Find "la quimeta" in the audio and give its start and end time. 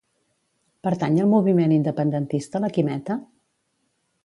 2.65-3.21